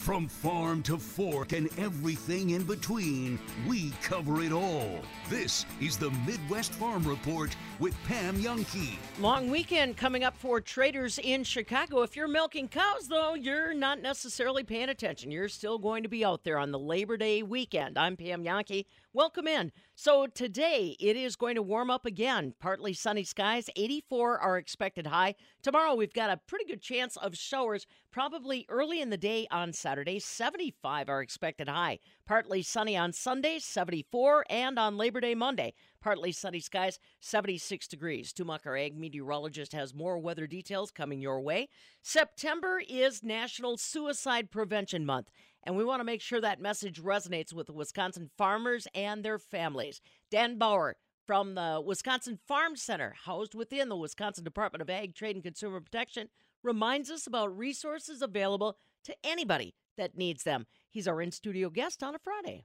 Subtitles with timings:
[0.00, 3.38] From farm to fork and everything in between,
[3.68, 5.00] we cover it all.
[5.28, 8.96] This is the Midwest Farm Report with Pam Jahnke.
[9.20, 12.00] Long weekend coming up for traders in Chicago.
[12.00, 15.30] If you're milking cows, though, you're not necessarily paying attention.
[15.30, 17.98] You're still going to be out there on the Labor Day weekend.
[17.98, 18.86] I'm Pam Jahnke.
[19.12, 19.72] Welcome in.
[19.96, 22.54] So today it is going to warm up again.
[22.60, 25.34] Partly sunny skies, 84 are expected high.
[25.62, 29.72] Tomorrow we've got a pretty good chance of showers, probably early in the day on
[29.72, 30.20] Saturday.
[30.20, 31.98] 75 are expected high.
[32.24, 38.28] Partly sunny on Sunday, 74, and on Labor Day Monday, partly sunny skies, 76 degrees.
[38.28, 41.68] Stu Muck, our ag meteorologist, has more weather details coming your way.
[42.00, 45.30] September is National Suicide Prevention Month
[45.64, 49.38] and we want to make sure that message resonates with the Wisconsin farmers and their
[49.38, 50.00] families.
[50.30, 55.36] Dan Bauer from the Wisconsin Farm Center, housed within the Wisconsin Department of Ag, Trade,
[55.36, 56.28] and Consumer Protection,
[56.62, 60.66] reminds us about resources available to anybody that needs them.
[60.90, 62.64] He's our in studio guest on a Friday.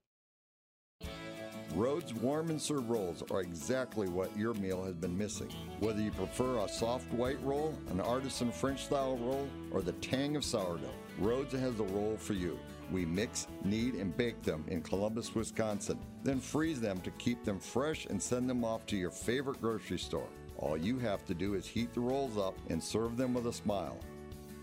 [1.74, 5.50] Rhodes warm and serve rolls are exactly what your meal has been missing.
[5.80, 10.36] Whether you prefer a soft white roll, an artisan French style roll, or the tang
[10.36, 12.60] of sourdough, Rhodes has the roll for you.
[12.92, 17.60] We mix, knead, and bake them in Columbus, Wisconsin, then freeze them to keep them
[17.60, 20.30] fresh and send them off to your favorite grocery store.
[20.58, 23.54] All you have to do is heat the rolls up and serve them with a
[23.54, 23.98] smile.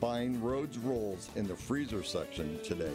[0.01, 2.93] Find Rhodes Rolls in the freezer section today.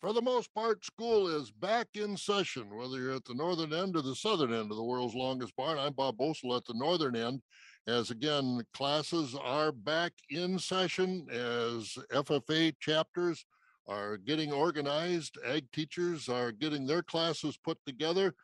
[0.00, 3.96] For the most part, school is back in session, whether you're at the northern end
[3.96, 5.78] or the southern end of the world's longest barn.
[5.78, 7.42] I'm Bob Boesel at the northern end
[7.86, 13.44] as again, classes are back in session as FFA chapters
[13.88, 18.34] are getting organized, ag teachers are getting their classes put together,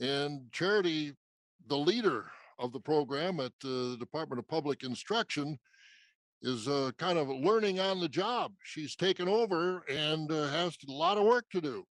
[0.00, 1.12] and Charity,
[1.66, 2.24] the leader
[2.58, 5.58] of the program at the Department of Public Instruction,
[6.44, 8.52] is uh, kind of learning on the job.
[8.62, 11.84] She's taken over and uh, has a lot of work to do.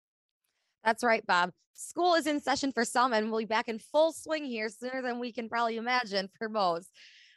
[0.84, 1.52] That's right, Bob.
[1.74, 5.02] School is in session for some and we'll be back in full swing here sooner
[5.02, 6.90] than we can probably imagine for most.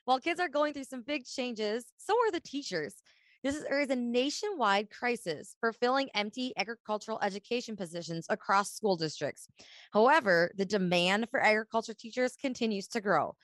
[0.05, 2.95] While kids are going through some big changes, so are the teachers.
[3.43, 8.97] This is, there is a nationwide crisis for filling empty agricultural education positions across school
[8.97, 9.49] districts.
[9.93, 13.37] However, the demand for agriculture teachers continues to grow.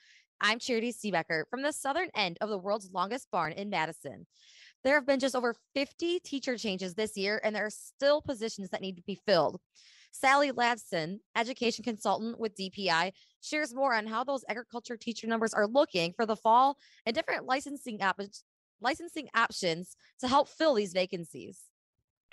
[0.45, 4.27] I'm Charity Seebecker from the southern end of the world's longest barn in Madison.
[4.83, 8.69] There have been just over 50 teacher changes this year, and there are still positions
[8.71, 9.61] that need to be filled.
[10.11, 15.65] Sally Ladson, education consultant with DPI, shares more on how those agriculture teacher numbers are
[15.65, 16.75] looking for the fall
[17.05, 18.19] and different licensing op-
[18.81, 21.61] licensing options to help fill these vacancies.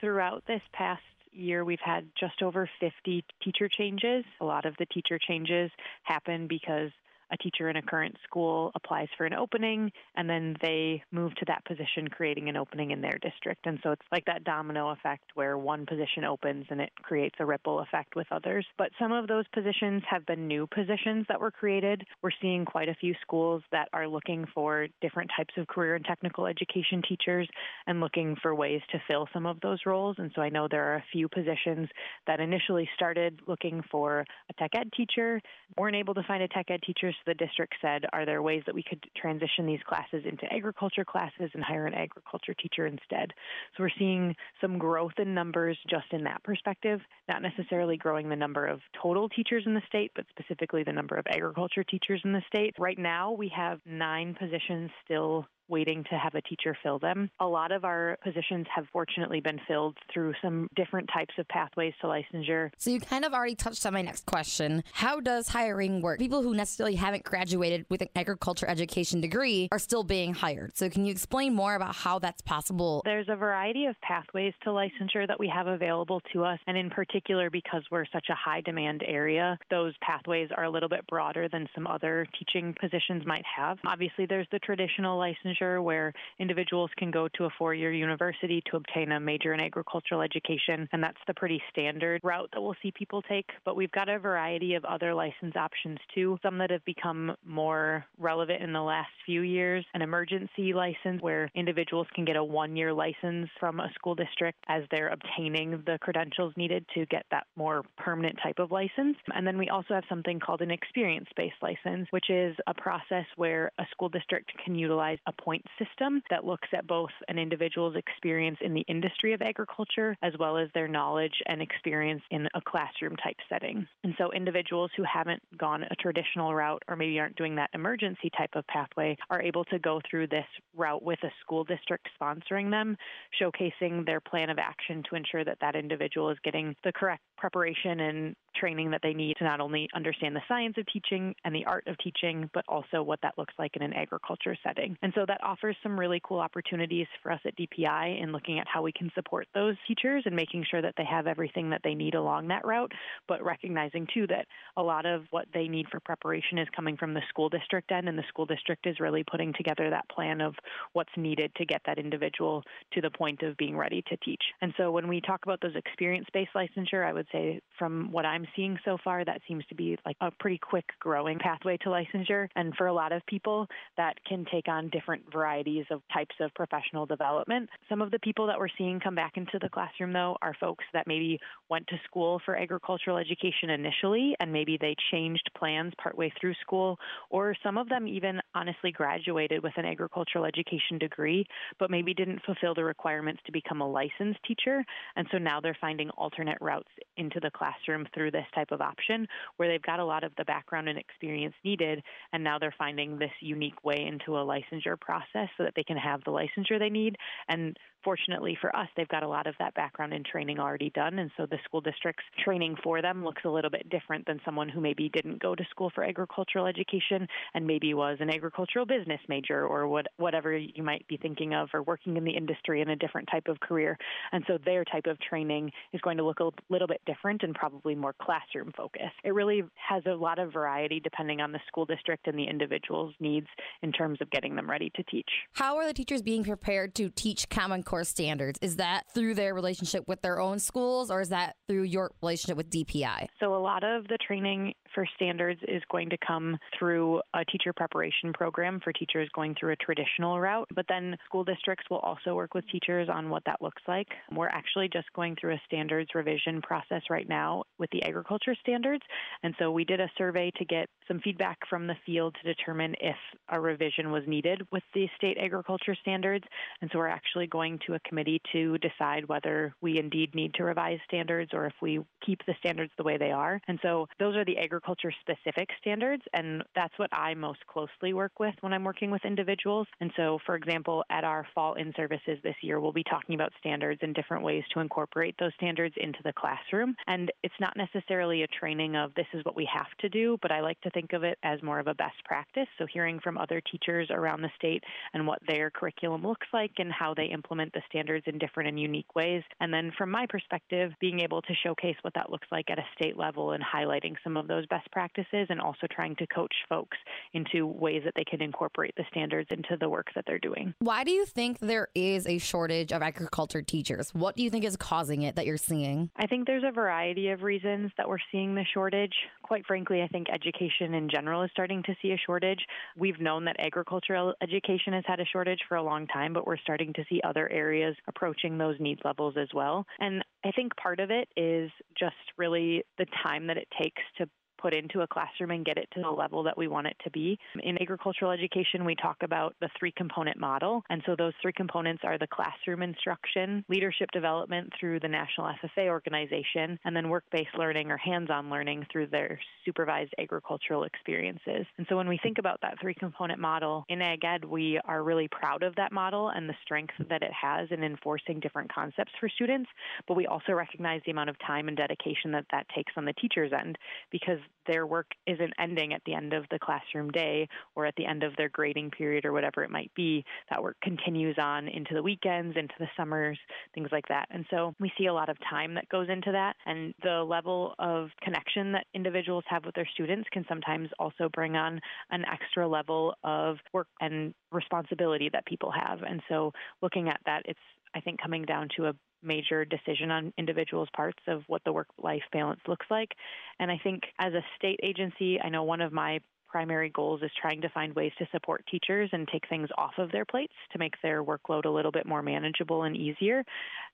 [0.00, 4.25] Throughout this past year, we've had just over 50 teacher changes.
[4.41, 5.71] A lot of the teacher changes
[6.03, 6.91] happen because
[7.32, 11.44] a teacher in a current school applies for an opening and then they move to
[11.46, 13.66] that position, creating an opening in their district.
[13.66, 17.46] And so it's like that domino effect where one position opens and it creates a
[17.46, 18.66] ripple effect with others.
[18.78, 22.04] But some of those positions have been new positions that were created.
[22.22, 26.04] We're seeing quite a few schools that are looking for different types of career and
[26.04, 27.48] technical education teachers
[27.86, 30.16] and looking for ways to fill some of those roles.
[30.18, 31.88] And so I know there are a few positions
[32.26, 35.41] that initially started looking for a tech ed teacher,
[35.76, 38.75] weren't able to find a tech ed teacher, the district said, are there ways that
[38.75, 43.32] we could transition these classes into agriculture classes and hire an agriculture teacher instead?
[43.76, 48.36] So we're seeing some growth in numbers just in that perspective, not necessarily growing the
[48.36, 52.32] number of total teachers in the state, but specifically the number of agriculture teachers in
[52.32, 52.75] the state.
[52.78, 57.31] Right now, we have nine positions still waiting to have a teacher fill them.
[57.41, 61.94] A lot of our positions have fortunately been filled through some different types of pathways
[62.00, 62.70] to licensure.
[62.78, 64.82] So you kind of already touched on my next question.
[64.92, 66.19] How does hiring work?
[66.19, 70.77] People who necessarily haven't graduated with an agriculture education degree are still being hired.
[70.77, 73.03] So can you explain more about how that's possible?
[73.04, 76.59] There's a variety of pathways to licensure that we have available to us.
[76.66, 80.89] And in particular, because we're such a high demand area, those pathways are a little
[80.89, 83.78] bit broader than some other teaching positions might have.
[83.84, 88.62] Obviously, there's the traditional licensure licensure where individuals can go to a four year university
[88.71, 90.89] to obtain a major in agricultural education.
[90.92, 93.47] And that's the pretty standard route that we'll see people take.
[93.65, 98.04] But we've got a variety of other license options too, some that have become more
[98.18, 99.84] relevant in the last few years.
[99.95, 104.59] An emergency license where individuals can get a one year license from a school district
[104.68, 109.16] as they're obtaining the credentials needed to get that more permanent type of license.
[109.34, 113.27] And then we also have something called an experience based license, which is a process
[113.36, 117.97] where a school district can utilize a point system that looks at both an individual's
[117.97, 122.60] experience in the industry of agriculture as well as their knowledge and experience in a
[122.60, 123.84] classroom type setting.
[124.04, 128.30] And so individuals who haven't gone a traditional route or maybe aren't doing that emergency
[128.38, 132.70] type of pathway are able to go through this route with a school district sponsoring
[132.70, 132.97] them,
[133.42, 138.01] showcasing their plan of action to ensure that that individual is getting the correct preparation
[138.01, 141.65] and training that they need to not only understand the science of teaching and the
[141.65, 144.97] art of teaching, but also what that looks like in an agriculture setting.
[145.03, 148.66] And so that offers some really cool opportunities for us at DPI in looking at
[148.69, 151.95] how we can support those teachers and making sure that they have everything that they
[151.95, 152.92] need along that route,
[153.28, 154.47] but recognizing too that
[154.77, 158.09] a lot of what they need for preparation is coming from the school district end,
[158.09, 160.54] and the school district is really putting together that plan of
[160.93, 162.63] what's needed to get that individual
[162.93, 164.43] to the point of being ready to teach.
[164.60, 168.27] And so when we talk about those experience based licensure, I would say from what
[168.27, 171.88] I'm seeing so far, that seems to be like a pretty quick growing pathway to
[171.88, 172.48] licensure.
[172.56, 173.66] And for a lot of people,
[173.97, 177.71] that can take on different varieties of types of professional development.
[177.88, 180.84] Some of the people that we're seeing come back into the classroom, though, are folks
[180.92, 181.38] that maybe
[181.68, 186.98] went to school for agricultural education initially and maybe they changed plans partway through school,
[187.30, 191.44] or some of them even honestly graduated with an agricultural education degree,
[191.78, 194.84] but maybe didn't fulfill the requirements to become a licensed teacher.
[195.16, 196.88] And so now they're finding alternate routes
[197.21, 200.45] into the classroom through this type of option where they've got a lot of the
[200.45, 202.03] background and experience needed.
[202.33, 205.99] And now they're finding this unique way into a licensure process so that they can
[205.99, 207.17] have the licensure they need.
[207.49, 211.19] And fortunately for us, they've got a lot of that background and training already done.
[211.19, 214.69] And so the school district's training for them looks a little bit different than someone
[214.69, 219.21] who maybe didn't go to school for agricultural education and maybe was an agricultural business
[219.28, 222.91] major or what, whatever you might be thinking of or working in the industry in
[222.91, 223.99] a different type of career.
[224.33, 227.54] And so their type of training is going to look a little bit different and
[227.54, 229.15] probably more classroom focused.
[229.24, 233.15] It really has a lot of variety depending on the school district and the individual's
[233.21, 233.47] needs
[233.83, 235.28] in terms of getting them ready to teach.
[235.54, 238.59] How are the teachers being prepared to teach Common Core standards?
[238.62, 242.57] Is that through their relationship with their own schools or is that through your relationship
[242.57, 243.27] with DPI?
[243.39, 247.72] So, a lot of the training for standards is going to come through a teacher
[247.72, 252.34] preparation program for teachers going through a traditional route, but then school districts will also
[252.34, 254.09] work with teachers on what that looks like.
[254.33, 259.02] We're actually just going through a standards revision process right now with the agriculture standards.
[259.42, 262.95] And so we did a survey to get some feedback from the field to determine
[263.00, 263.16] if
[263.49, 266.45] a revision was needed with the state agriculture standards.
[266.81, 270.64] And so we're actually going to a committee to decide whether we indeed need to
[270.64, 273.61] revise standards or if we keep the standards the way they are.
[273.69, 276.23] And so those are the agriculture specific standards.
[276.33, 279.87] And that's what I most closely work with when I'm working with individuals.
[280.00, 283.52] And so, for example, at our fall in services this year, we'll be talking about
[283.59, 286.79] standards and different ways to incorporate those standards into the classroom.
[287.06, 290.52] And it's not necessarily a training of this is what we have to do, but
[290.52, 292.66] I like to think of it as more of a best practice.
[292.78, 294.82] So, hearing from other teachers around the state
[295.14, 298.80] and what their curriculum looks like and how they implement the standards in different and
[298.80, 299.42] unique ways.
[299.61, 302.85] And then, from my perspective, being able to showcase what that looks like at a
[302.94, 306.97] state level and highlighting some of those best practices and also trying to coach folks
[307.33, 310.75] into ways that they can incorporate the standards into the work that they're doing.
[310.78, 314.14] Why do you think there is a shortage of agriculture teachers?
[314.14, 316.11] What do you think is causing it that you're seeing?
[316.16, 319.12] I think there's a variety of reasons that we're seeing the shortage.
[319.43, 322.61] Quite frankly, I think education in general is starting to see a shortage.
[322.97, 326.57] We've known that agricultural education has had a shortage for a long time, but we're
[326.59, 329.85] starting to see other areas approaching those need levels as well.
[329.99, 334.29] And I think part of it is just really the time that it takes to
[334.61, 337.11] put into a classroom and get it to the level that we want it to
[337.11, 337.38] be.
[337.62, 340.83] In agricultural education, we talk about the three component model.
[340.90, 345.88] And so those three components are the classroom instruction, leadership development through the National FFA
[345.88, 351.67] organization, and then work based learning or hands on learning through their supervised agricultural experiences.
[351.79, 355.02] And so when we think about that three component model in Ag Ed, we are
[355.02, 359.12] really proud of that model and the strength that it has in enforcing different concepts
[359.19, 359.69] for students.
[360.07, 363.12] But we also recognize the amount of time and dedication that that takes on the
[363.14, 363.79] teacher's end
[364.11, 368.07] because their work isn't ending at the end of the classroom day or at the
[368.07, 370.25] end of their grading period or whatever it might be.
[370.50, 373.38] That work continues on into the weekends, into the summers,
[373.75, 374.26] things like that.
[374.30, 376.57] And so we see a lot of time that goes into that.
[376.66, 381.57] And the level of connection that individuals have with their students can sometimes also bring
[381.57, 381.80] on
[382.11, 386.02] an extra level of work and responsibility that people have.
[386.02, 386.52] And so
[386.83, 387.59] looking at that, it's
[387.94, 388.92] I think coming down to a
[389.23, 393.11] major decision on individuals' parts of what the work life balance looks like.
[393.59, 396.20] And I think as a state agency, I know one of my
[396.50, 400.11] primary goals is trying to find ways to support teachers and take things off of
[400.12, 403.45] their plates to make their workload a little bit more manageable and easier.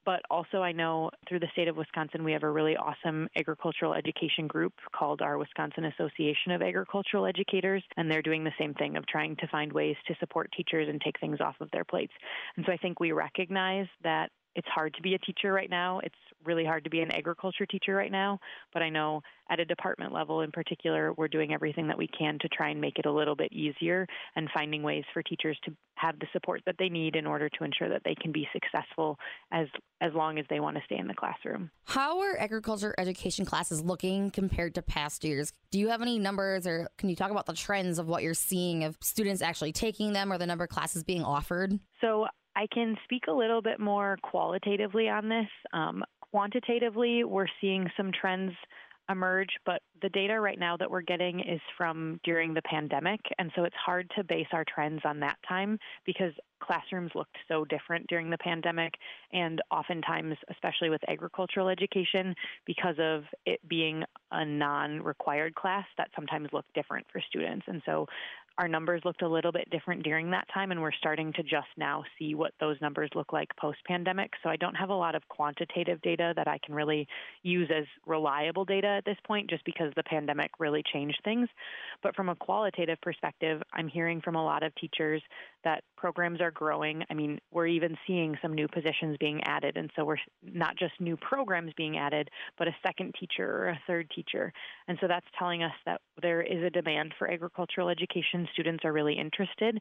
[0.05, 3.95] But also, I know through the state of Wisconsin, we have a really awesome agricultural
[3.95, 8.97] education group called our Wisconsin Association of Agricultural Educators, and they're doing the same thing
[8.97, 12.13] of trying to find ways to support teachers and take things off of their plates.
[12.57, 16.01] And so I think we recognize that it's hard to be a teacher right now.
[16.03, 18.39] It's really hard to be an agriculture teacher right now.
[18.73, 19.21] But I know
[19.51, 22.81] at a department level in particular, we're doing everything that we can to try and
[22.81, 26.63] make it a little bit easier and finding ways for teachers to have the support
[26.67, 29.19] that they need in order to ensure that they can be successful
[29.53, 29.67] as
[30.01, 31.71] as long as they want to stay in the classroom.
[31.85, 35.53] How are agriculture education classes looking compared to past years?
[35.71, 38.35] Do you have any numbers or can you talk about the trends of what you're
[38.35, 41.79] seeing of students actually taking them or the number of classes being offered?
[42.01, 45.47] So I can speak a little bit more qualitatively on this.
[45.75, 48.53] Um, quantitatively, we're seeing some trends
[49.11, 53.21] emerge, but the data right now that we're getting is from during the pandemic.
[53.39, 57.65] And so it's hard to base our trends on that time because classrooms looked so
[57.65, 58.95] different during the pandemic.
[59.33, 62.35] And oftentimes, especially with agricultural education,
[62.67, 67.67] because of it being a non required class, that sometimes looked different for students.
[67.69, 68.07] And so
[68.59, 71.69] our numbers looked a little bit different during that time, and we're starting to just
[71.77, 74.31] now see what those numbers look like post pandemic.
[74.43, 77.07] So I don't have a lot of quantitative data that I can really
[77.43, 81.49] use as reliable data at this point, just because the pandemic really changed things.
[82.03, 85.23] But from a qualitative perspective, I'm hearing from a lot of teachers
[85.65, 87.03] that programs are growing.
[87.11, 89.77] I mean, we're even seeing some new positions being added.
[89.77, 92.29] And so we're not just new programs being added,
[92.59, 94.53] but a second teacher or a third teacher.
[94.89, 98.49] And so that's telling us that there is a demand for agricultural education.
[98.53, 99.79] Students are really interested.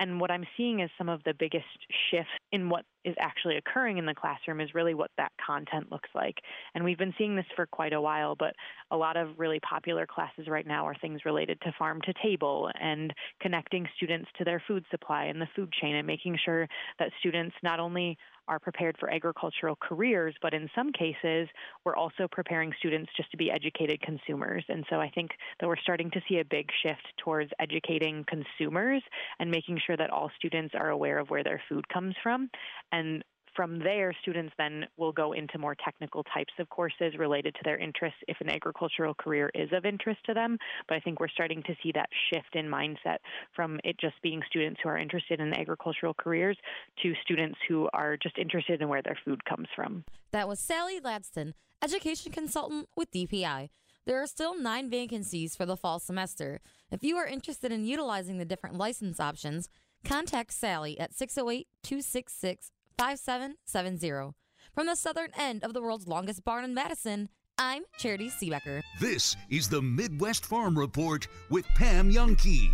[0.00, 1.66] And what I'm seeing is some of the biggest
[2.10, 6.08] shifts in what is actually occurring in the classroom is really what that content looks
[6.14, 6.36] like.
[6.74, 8.54] And we've been seeing this for quite a while, but
[8.90, 12.70] a lot of really popular classes right now are things related to farm to table
[12.80, 17.10] and connecting students to their food supply and the food chain and making sure that
[17.20, 18.18] students not only
[18.50, 21.48] are prepared for agricultural careers, but in some cases,
[21.84, 24.64] we're also preparing students just to be educated consumers.
[24.68, 25.30] And so I think
[25.60, 29.02] that we're starting to see a big shift towards educating consumers
[29.38, 32.50] and making sure that all students are aware of where their food comes from
[32.92, 33.24] and
[33.56, 37.78] from there, students then will go into more technical types of courses related to their
[37.78, 40.56] interests if an agricultural career is of interest to them.
[40.88, 43.18] But I think we're starting to see that shift in mindset
[43.54, 46.56] from it just being students who are interested in agricultural careers
[47.02, 50.04] to students who are just interested in where their food comes from.
[50.30, 53.70] That was Sally Ladston, education consultant with DPI.
[54.06, 56.60] There are still nine vacancies for the fall semester.
[56.90, 59.68] If you are interested in utilizing the different license options,
[60.04, 62.70] contact Sally at 608 266
[63.00, 64.34] 5770.
[64.74, 68.82] From the southern end of the world's longest barn in Madison, I'm Charity Seebecker.
[69.00, 72.70] This is the Midwest Farm Report with Pam Jahnke.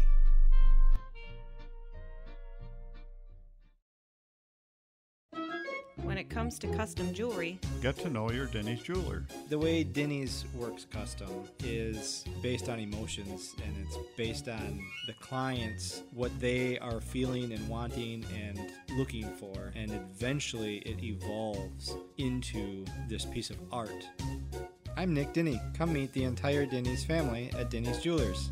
[6.29, 9.25] It comes to custom jewelry, get to know your Denny's jeweler.
[9.49, 11.29] The way Denny's works custom
[11.63, 17.69] is based on emotions and it's based on the clients, what they are feeling and
[17.69, 19.73] wanting and looking for.
[19.75, 24.07] And eventually it evolves into this piece of art.
[24.97, 25.61] I'm Nick Denny.
[25.75, 28.49] Come meet the entire Denny's family at Denny's Jewelers.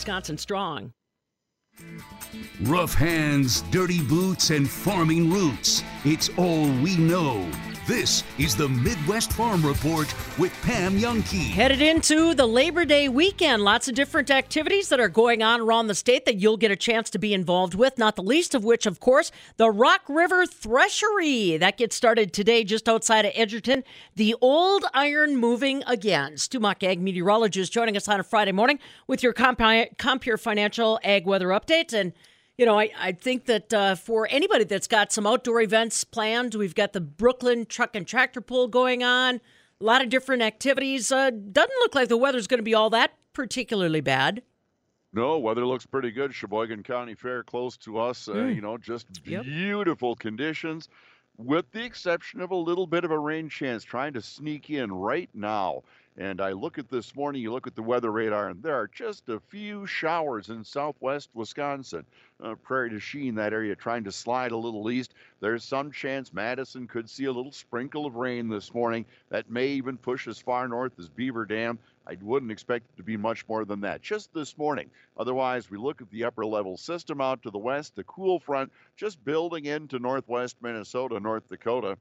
[0.00, 0.94] Wisconsin strong.
[2.62, 5.82] Rough hands, dirty boots, and farming roots.
[6.06, 7.46] It's all we know.
[7.86, 11.50] This is the Midwest Farm Report with Pam Jahnke.
[11.50, 13.62] Headed into the Labor Day weekend.
[13.62, 16.76] Lots of different activities that are going on around the state that you'll get a
[16.76, 20.44] chance to be involved with, not the least of which, of course, the Rock River
[20.44, 21.58] Threshery.
[21.58, 23.82] That gets started today just outside of Edgerton.
[24.14, 26.36] The old iron moving again.
[26.36, 31.48] Stu ag meteorologist, joining us on a Friday morning with your Compeer Financial Ag Weather
[31.48, 31.94] Update.
[31.94, 32.12] And
[32.60, 36.54] you know, I, I think that uh, for anybody that's got some outdoor events planned,
[36.54, 39.36] we've got the Brooklyn Truck and Tractor Pull going on,
[39.80, 41.10] a lot of different activities.
[41.10, 44.42] Uh, doesn't look like the weather's going to be all that particularly bad.
[45.14, 46.34] No, weather looks pretty good.
[46.34, 48.28] Sheboygan County Fair close to us.
[48.28, 48.54] Uh, mm.
[48.54, 49.44] You know, just yep.
[49.44, 50.90] beautiful conditions,
[51.38, 54.92] with the exception of a little bit of a rain chance trying to sneak in
[54.92, 55.82] right now.
[56.20, 58.88] And I look at this morning, you look at the weather radar, and there are
[58.88, 62.04] just a few showers in southwest Wisconsin.
[62.44, 65.14] Uh, Prairie du Chien, that area, trying to slide a little east.
[65.40, 69.06] There's some chance Madison could see a little sprinkle of rain this morning.
[69.30, 71.78] That may even push as far north as Beaver Dam.
[72.06, 74.90] I wouldn't expect it to be much more than that just this morning.
[75.16, 78.70] Otherwise, we look at the upper level system out to the west, the cool front
[78.94, 81.96] just building into northwest Minnesota, North Dakota.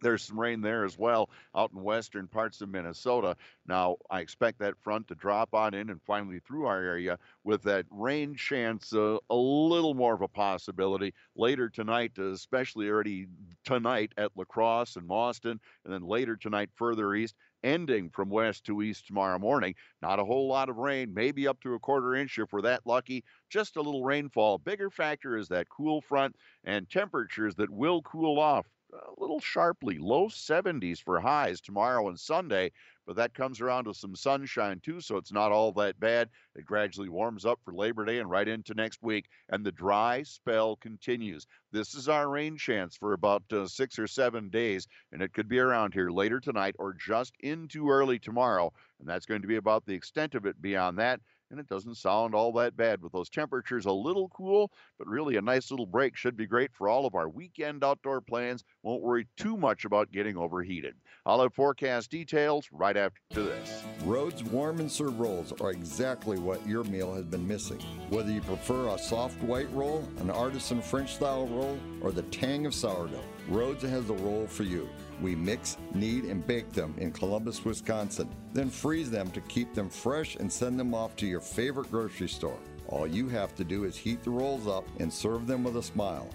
[0.00, 3.36] There's some rain there as well out in western parts of Minnesota.
[3.66, 7.62] Now, I expect that front to drop on in and finally through our area with
[7.62, 13.26] that rain chance uh, a little more of a possibility later tonight, especially already
[13.64, 18.64] tonight at La Crosse and Mauston, and then later tonight further east ending from west
[18.64, 19.74] to east tomorrow morning.
[20.00, 22.86] Not a whole lot of rain, maybe up to a quarter inch if we're that
[22.86, 23.22] lucky.
[23.50, 24.58] Just a little rainfall.
[24.58, 29.98] Bigger factor is that cool front and temperatures that will cool off a little sharply,
[29.98, 32.72] low 70s for highs tomorrow and Sunday,
[33.06, 36.28] but that comes around with some sunshine too, so it's not all that bad.
[36.54, 40.22] It gradually warms up for Labor Day and right into next week, and the dry
[40.22, 41.46] spell continues.
[41.72, 45.48] This is our rain chance for about uh, six or seven days, and it could
[45.48, 49.56] be around here later tonight or just into early tomorrow, and that's going to be
[49.56, 50.60] about the extent of it.
[50.60, 51.20] Beyond that,
[51.50, 55.36] and it doesn't sound all that bad with those temperatures a little cool, but really
[55.36, 58.64] a nice little break should be great for all of our weekend outdoor plans.
[58.82, 60.94] Won't worry too much about getting overheated.
[61.26, 63.82] I'll have forecast details right after this.
[64.04, 67.80] Rhodes warm and serve rolls are exactly what your meal has been missing.
[68.08, 72.66] Whether you prefer a soft white roll, an artisan French style roll, or the tang
[72.66, 74.88] of sourdough, Rhodes has the roll for you.
[75.20, 79.90] We mix, knead, and bake them in Columbus, Wisconsin, then freeze them to keep them
[79.90, 82.58] fresh and send them off to your favorite grocery store.
[82.88, 85.82] All you have to do is heat the rolls up and serve them with a
[85.82, 86.28] smile.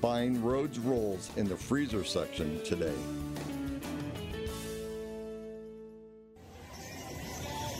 [0.00, 2.94] Find Rhodes Rolls in the freezer section today.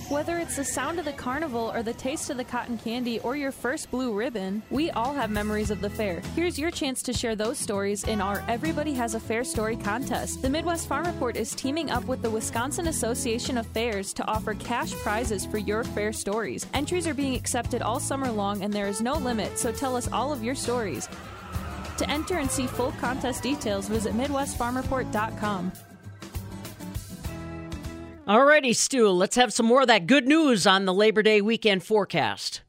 [0.09, 3.37] Whether it's the sound of the carnival or the taste of the cotton candy or
[3.37, 6.21] your first blue ribbon, we all have memories of the fair.
[6.35, 10.41] Here's your chance to share those stories in our Everybody Has a Fair Story contest.
[10.41, 14.55] The Midwest Farm Report is teaming up with the Wisconsin Association of Fairs to offer
[14.55, 16.67] cash prizes for your fair stories.
[16.73, 20.11] Entries are being accepted all summer long and there is no limit, so tell us
[20.11, 21.07] all of your stories.
[21.99, 25.71] To enter and see full contest details, visit MidwestFarmReport.com.
[28.29, 31.83] Alrighty, Stu, let's have some more of that good news on the Labor Day weekend
[31.83, 32.61] forecast.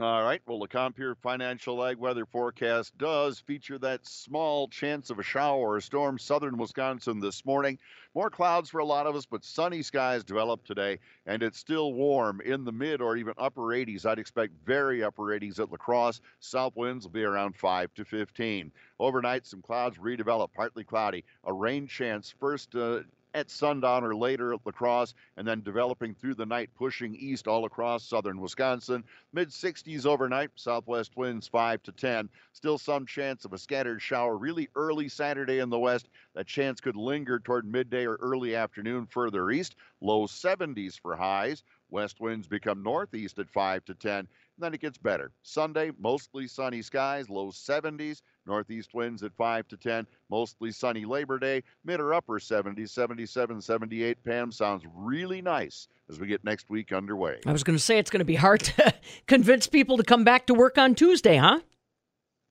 [0.00, 0.40] All right.
[0.46, 5.74] Well, the Compeer Financial Ag Weather Forecast does feature that small chance of a shower
[5.74, 7.78] or storm southern Wisconsin this morning.
[8.14, 11.92] More clouds for a lot of us, but sunny skies develop today, and it's still
[11.92, 14.06] warm in the mid or even upper 80s.
[14.06, 16.22] I'd expect very upper 80s at La Crosse.
[16.40, 18.72] South winds will be around 5 to 15.
[18.98, 21.24] Overnight, some clouds redevelop, partly cloudy.
[21.44, 22.74] A rain chance first.
[22.74, 23.00] Uh,
[23.34, 27.48] at sundown or later at La Crosse, and then developing through the night, pushing east
[27.48, 29.04] all across southern Wisconsin.
[29.32, 32.28] Mid 60s overnight, southwest winds 5 to 10.
[32.52, 36.08] Still some chance of a scattered shower really early Saturday in the west.
[36.34, 39.76] That chance could linger toward midday or early afternoon further east.
[40.00, 41.64] Low 70s for highs.
[41.90, 44.28] West winds become northeast at 5 to 10.
[44.56, 45.32] Then it gets better.
[45.42, 51.38] Sunday, mostly sunny skies, low 70s, northeast winds at 5 to 10, mostly sunny Labor
[51.38, 54.22] Day, mid or upper 70s, 77, 78.
[54.24, 57.40] Pam sounds really nice as we get next week underway.
[57.46, 58.94] I was going to say it's going to be hard to
[59.26, 61.60] convince people to come back to work on Tuesday, huh?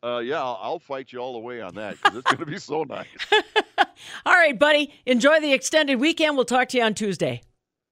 [0.03, 2.45] Uh, yeah, I'll, I'll fight you all the way on that because it's going to
[2.45, 3.07] be so nice.
[4.25, 4.93] all right, buddy.
[5.05, 6.35] Enjoy the extended weekend.
[6.35, 7.41] We'll talk to you on Tuesday.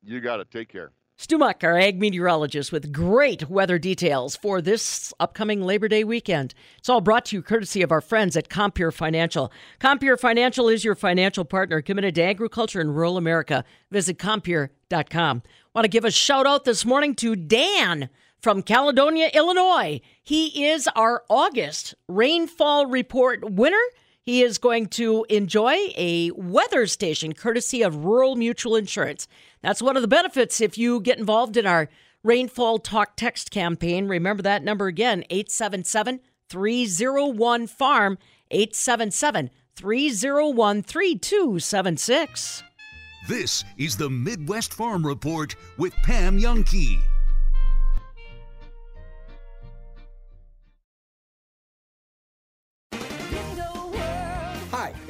[0.04, 0.52] You got it.
[0.52, 0.92] Take care.
[1.22, 6.56] Stu Muck, our ag meteorologist, with great weather details for this upcoming Labor Day weekend.
[6.80, 9.52] It's all brought to you courtesy of our friends at Compeer Financial.
[9.80, 13.64] Compeer Financial is your financial partner committed to agriculture in rural America.
[13.92, 15.44] Visit Compeer.com.
[15.76, 20.02] Want to give a shout out this morning to Dan from Caledonia, Illinois.
[20.24, 23.78] He is our August rainfall report winner.
[24.24, 29.28] He is going to enjoy a weather station courtesy of Rural Mutual Insurance.
[29.64, 31.90] That's one of the benefits if you get involved in our
[32.24, 34.08] Rainfall Talk text campaign.
[34.08, 38.20] Remember that number again 877 301 Farm,
[38.52, 42.64] 877 301 3276.
[43.28, 47.00] This is the Midwest Farm Report with Pam Jahnke.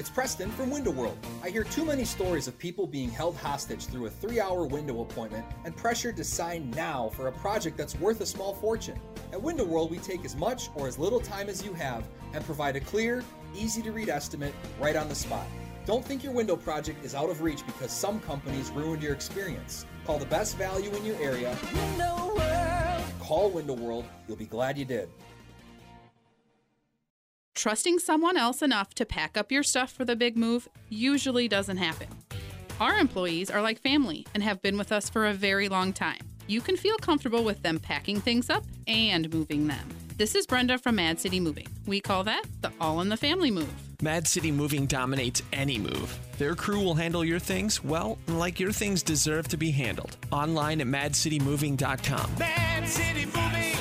[0.01, 1.15] It's Preston from Window World.
[1.43, 5.01] I hear too many stories of people being held hostage through a three hour window
[5.01, 8.99] appointment and pressured to sign now for a project that's worth a small fortune.
[9.31, 12.43] At Window World, we take as much or as little time as you have and
[12.43, 13.23] provide a clear,
[13.55, 15.45] easy to read estimate right on the spot.
[15.85, 19.85] Don't think your window project is out of reach because some companies ruined your experience.
[20.07, 21.55] Call the best value in your area.
[21.75, 23.03] Window World.
[23.19, 24.05] Call Window World.
[24.27, 25.09] You'll be glad you did.
[27.61, 31.77] Trusting someone else enough to pack up your stuff for the big move usually doesn't
[31.77, 32.07] happen.
[32.79, 36.17] Our employees are like family and have been with us for a very long time.
[36.47, 39.87] You can feel comfortable with them packing things up and moving them.
[40.17, 41.67] This is Brenda from Mad City Moving.
[41.85, 43.71] We call that the all in the family move.
[44.01, 46.17] Mad City Moving dominates any move.
[46.39, 50.17] Their crew will handle your things, well, like your things deserve to be handled.
[50.31, 52.39] Online at madcitymoving.com.
[52.39, 53.80] Mad City Moving.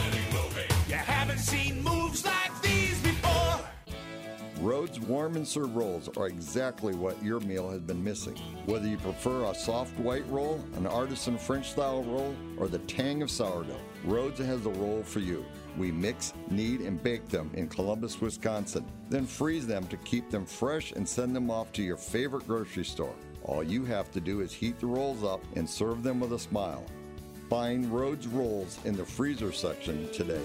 [4.60, 8.36] Rhodes warm and serve rolls are exactly what your meal has been missing.
[8.66, 13.22] Whether you prefer a soft white roll, an artisan French style roll, or the tang
[13.22, 15.46] of sourdough, Rhodes has the roll for you.
[15.78, 20.44] We mix, knead, and bake them in Columbus, Wisconsin, then freeze them to keep them
[20.44, 23.16] fresh and send them off to your favorite grocery store.
[23.44, 26.38] All you have to do is heat the rolls up and serve them with a
[26.38, 26.84] smile.
[27.48, 30.44] Find Rhodes rolls in the freezer section today.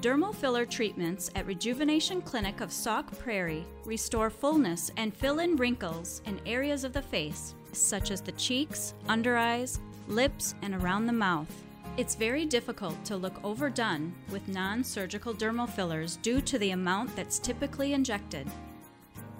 [0.00, 6.22] Dermal filler treatments at Rejuvenation Clinic of Sauk Prairie restore fullness and fill in wrinkles
[6.24, 11.12] in areas of the face, such as the cheeks, under eyes, lips, and around the
[11.12, 11.52] mouth.
[11.98, 17.14] It's very difficult to look overdone with non surgical dermal fillers due to the amount
[17.14, 18.48] that's typically injected.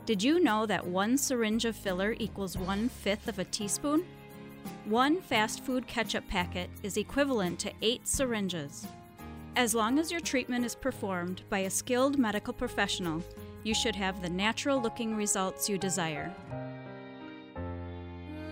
[0.04, 4.04] Did you know that one syringe of filler equals one fifth of a teaspoon?
[4.84, 8.86] One fast food ketchup packet is equivalent to eight syringes.
[9.56, 13.22] As long as your treatment is performed by a skilled medical professional,
[13.62, 16.32] you should have the natural looking results you desire.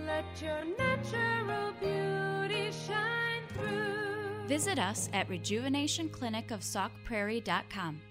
[0.05, 4.47] Let your natural beauty shine through.
[4.47, 8.01] Visit us at rejuvenationclinicofsaukprairie.com.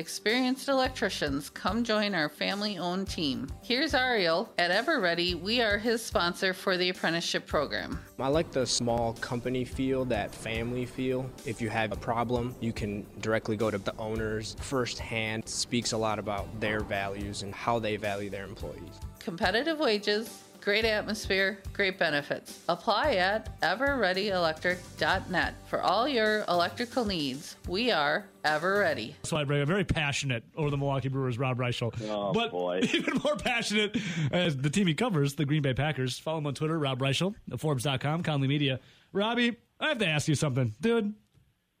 [0.00, 3.46] Experienced electricians, come join our family owned team.
[3.62, 4.50] Here's Ariel.
[4.56, 8.02] At EverReady, we are his sponsor for the apprenticeship program.
[8.18, 11.30] I like the small company feel, that family feel.
[11.44, 15.46] If you have a problem, you can directly go to the owners firsthand.
[15.46, 19.00] Speaks a lot about their values and how they value their employees.
[19.18, 22.60] Competitive wages, great atmosphere, great benefits.
[22.68, 27.56] Apply at everreadyelectric.net for all your electrical needs.
[27.68, 29.16] We are ever ready.
[29.24, 31.92] So I bring a very passionate over the Milwaukee Brewers, Rob Reischel.
[32.08, 32.80] Oh, but boy.
[32.94, 33.96] even more passionate
[34.32, 36.18] as the team he covers, the Green Bay Packers.
[36.18, 38.80] Follow him on Twitter, Rob Reischel, Forbes.com, Conley Media.
[39.12, 41.14] Robbie, I have to ask you something, dude.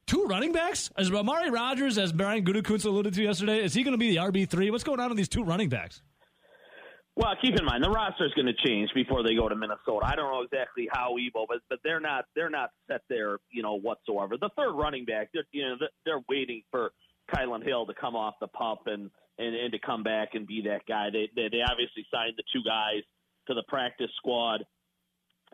[0.06, 0.90] Two running backs?
[0.96, 4.16] As Amari Rodgers, as Brian Gutekunst alluded to yesterday, is he going to be the
[4.16, 4.72] RB3?
[4.72, 6.02] What's going on with these two running backs?
[7.20, 10.06] Well, keep in mind the roster is going to change before they go to Minnesota.
[10.06, 13.62] I don't know exactly how Evo, but but they're not they're not set there, you
[13.62, 14.38] know, whatsoever.
[14.40, 15.74] The third running back, they're, you know,
[16.06, 16.92] they're waiting for
[17.30, 20.62] Kylan Hill to come off the PUP and and and to come back and be
[20.62, 21.10] that guy.
[21.12, 23.02] They they, they obviously signed the two guys
[23.48, 24.64] to the practice squad,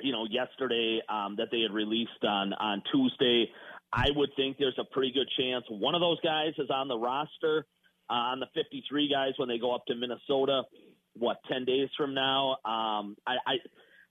[0.00, 3.50] you know, yesterday um, that they had released on on Tuesday.
[3.92, 6.96] I would think there's a pretty good chance one of those guys is on the
[6.96, 7.66] roster
[8.08, 10.62] uh, on the 53 guys when they go up to Minnesota
[11.18, 12.52] what ten days from now.
[12.64, 13.54] Um, I, I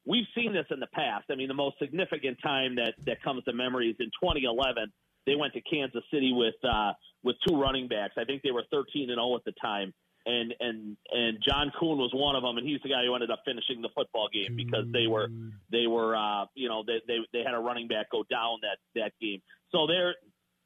[0.06, 1.26] we've seen this in the past.
[1.32, 4.92] I mean, the most significant time that that comes to memory is in 2011.
[5.26, 8.14] They went to Kansas City with uh, with two running backs.
[8.18, 9.94] I think they were 13 and 0 at the time.
[10.28, 13.30] And and and John Kuhn was one of them, and he's the guy who ended
[13.30, 15.28] up finishing the football game because they were
[15.72, 18.78] they were uh, you know they, they they had a running back go down that
[18.96, 19.42] that game.
[19.72, 20.16] So there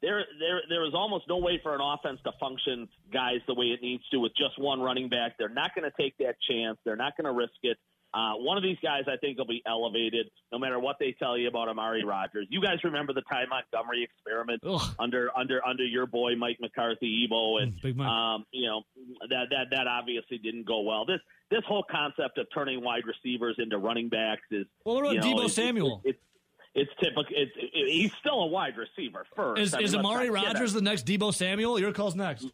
[0.02, 3.68] there there there is almost no way for an offense to function, guys, the way
[3.68, 5.34] it needs to with just one running back.
[5.38, 6.78] They're not going to take that chance.
[6.86, 7.78] They're not going to risk it.
[8.12, 11.38] Uh, one of these guys, I think, will be elevated no matter what they tell
[11.38, 12.48] you about Amari Rodgers.
[12.50, 14.64] You guys remember the Ty Montgomery experiment
[14.98, 18.82] under under under your boy Mike McCarthy, Evo, and um, you know
[19.30, 21.06] that that that obviously didn't go well.
[21.06, 21.20] This
[21.52, 25.36] this whole concept of turning wide receivers into running backs is well, what about you
[25.36, 26.02] know, Deebo Samuel?
[26.04, 26.29] It's, it's
[27.00, 27.26] typical.
[27.30, 29.62] It's, it, he's still a wide receiver first.
[29.62, 31.80] Is, I mean, is Amari Rodgers the next Deebo Samuel?
[31.80, 32.48] Your call's next.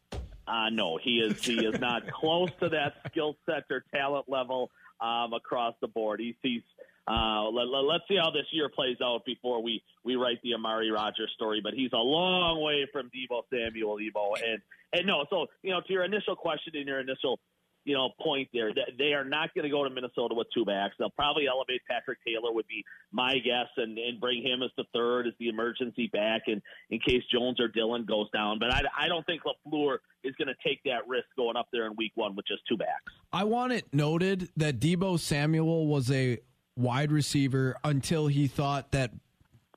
[0.48, 1.44] uh, no, he is.
[1.44, 6.20] He is not close to that skill set or talent level um, across the board.
[6.20, 6.36] He's.
[6.42, 6.62] he's
[7.08, 10.90] uh, let, let's see how this year plays out before we, we write the Amari
[10.90, 11.62] Rodgers story.
[11.62, 14.60] But he's a long way from Deebo Samuel, Deebo, and
[14.92, 15.24] and no.
[15.30, 17.40] So you know, to your initial question and your initial
[17.86, 20.96] you know point there, they are not going to go to Minnesota with two backs.
[21.00, 24.84] They'll probably elevate Patrick Taylor would be my guess, and and bring him as the
[24.94, 28.60] third as the emergency back, and in case Jones or Dillon goes down.
[28.60, 31.86] But I, I don't think LaFleur is going to take that risk going up there
[31.86, 33.14] in Week One with just two backs.
[33.32, 36.40] I want it noted that Deebo Samuel was a
[36.76, 39.12] wide receiver until he thought that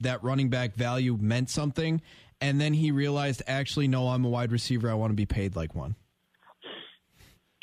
[0.00, 2.00] that running back value meant something,
[2.40, 4.90] and then he realized, actually, no, I'm a wide receiver.
[4.90, 5.96] I want to be paid like one.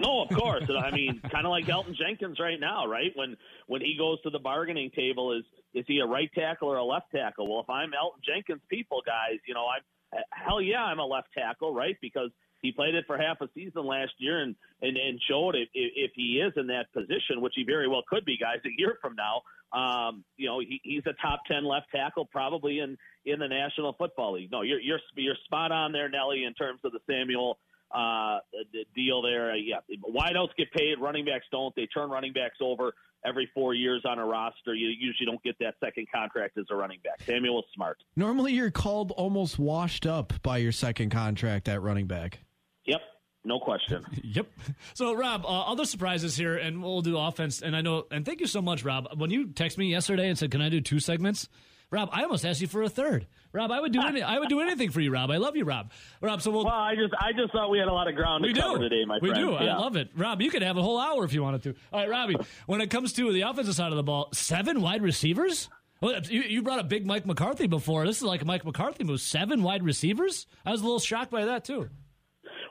[0.01, 0.69] No, of course.
[0.69, 3.11] I mean, kind of like Elgton Jenkins right now, right?
[3.15, 6.77] When when he goes to the bargaining table, is is he a right tackle or
[6.77, 7.49] a left tackle?
[7.49, 9.83] Well, if I'm Elgton Jenkins, people, guys, you know, I'm
[10.31, 11.95] hell yeah, I'm a left tackle, right?
[12.01, 12.29] Because
[12.61, 16.11] he played it for half a season last year and and, and showed if, if
[16.15, 19.15] he is in that position, which he very well could be, guys, a year from
[19.15, 19.43] now.
[19.71, 23.93] Um, you know, he, he's a top ten left tackle probably in in the National
[23.93, 24.51] Football League.
[24.51, 27.59] No, you're you're you're spot on there, Nelly, in terms of the Samuel
[27.91, 28.39] uh,
[28.73, 29.51] the deal there.
[29.51, 31.75] Uh, yeah, wideouts get paid, running backs don't.
[31.75, 32.93] They turn running backs over
[33.25, 34.73] every four years on a roster.
[34.73, 37.21] You usually don't get that second contract as a running back.
[37.25, 37.97] Samuel is smart.
[38.15, 42.39] Normally, you're called almost washed up by your second contract at running back.
[42.85, 43.01] Yep.
[43.43, 44.03] No question.
[44.23, 44.47] Yep.
[44.95, 47.61] So, Rob, uh, other surprises here, and we'll do offense.
[47.61, 49.07] And I know, and thank you so much, Rob.
[49.17, 51.47] When you texted me yesterday and said, "Can I do two segments?"
[51.91, 53.27] Rob, I almost asked you for a third.
[53.53, 55.31] Rob, I would do any, I would do anything for you, Rob.
[55.31, 55.91] I love you, Rob.
[56.21, 56.65] Rob, so we'll.
[56.65, 58.61] Well, I just I just thought we had a lot of ground we to do.
[58.61, 59.45] cover today, my we friend.
[59.45, 59.51] do.
[59.51, 59.75] Yeah.
[59.75, 60.09] I love it.
[60.15, 61.75] Rob, you could have a whole hour if you wanted to.
[61.93, 65.01] All right, Robbie, when it comes to the offensive side of the ball, seven wide
[65.01, 65.69] receivers?
[66.01, 68.05] Well, you, you brought up big Mike McCarthy before.
[68.05, 69.21] This is like a Mike McCarthy move.
[69.21, 70.45] Seven wide receivers?
[70.65, 71.89] I was a little shocked by that, too.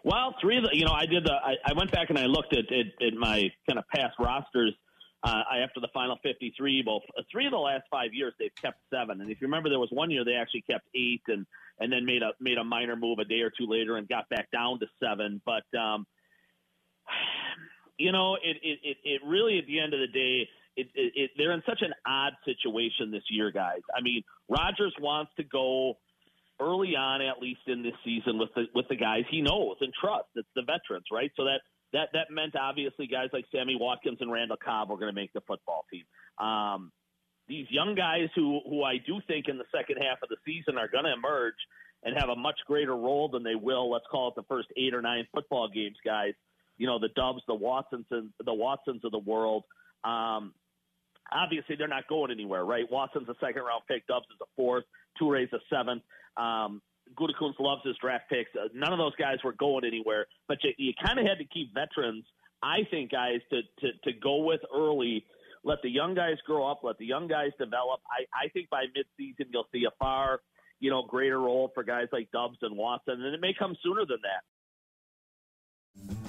[0.04, 2.26] Well, three of the, you know, I did the, I, I went back and I
[2.26, 4.74] looked at, at, at my kind of past rosters
[5.24, 6.82] uh, after the final 53.
[6.82, 9.20] Both uh, three of the last five years, they've kept seven.
[9.20, 11.46] And if you remember, there was one year they actually kept eight and,
[11.80, 14.28] and then made a, made a minor move a day or two later and got
[14.28, 15.40] back down to seven.
[15.44, 16.06] But, um,
[17.98, 21.12] you know, it, it, it, it really, at the end of the day, it, it,
[21.14, 23.80] it, they're in such an odd situation this year, guys.
[23.96, 25.94] I mean, Rodgers wants to go
[26.60, 29.92] early on, at least in this season, with the with the guys he knows and
[29.94, 30.30] trusts.
[30.34, 31.30] It's the veterans, right?
[31.36, 31.60] So that
[31.94, 35.32] that that meant obviously guys like Sammy Watkins and Randall Cobb were going to make
[35.32, 36.04] the football team.
[36.44, 36.92] Um,
[37.48, 40.76] these young guys who who I do think in the second half of the season
[40.76, 41.54] are going to emerge
[42.02, 43.90] and have a much greater role than they will.
[43.90, 46.34] Let's call it the first eight or nine football games, guys.
[46.76, 49.64] You know, the Doubs, the Watsons, the Watsons of the world.
[50.02, 50.52] Um,
[51.32, 52.90] obviously, they're not going anywhere, right?
[52.90, 54.06] Watson's a second round pick.
[54.08, 54.84] Doubs is a fourth.
[55.16, 56.02] Toure's a seventh.
[56.36, 56.82] Um,
[57.16, 58.50] Gutekunst loves his draft picks.
[58.54, 61.44] Uh, none of those guys were going anywhere, but you, you kind of had to
[61.44, 62.24] keep veterans,
[62.62, 65.24] I think, guys, to, to, to go with early.
[65.62, 66.80] Let the young guys grow up.
[66.82, 68.00] Let the young guys develop.
[68.10, 70.40] I, I think by midseason you'll see a far,
[70.80, 74.04] you know, greater role for guys like Doubs and Watson, and it may come sooner
[74.06, 74.42] than that.